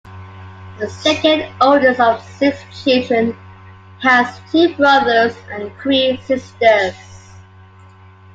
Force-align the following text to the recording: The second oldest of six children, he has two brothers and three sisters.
The 0.79 0.89
second 0.89 1.47
oldest 1.61 1.99
of 1.99 2.23
six 2.23 2.57
children, 2.83 3.37
he 4.01 4.07
has 4.07 4.39
two 4.51 4.73
brothers 4.75 5.35
and 5.51 5.71
three 5.79 6.17
sisters. 6.25 6.95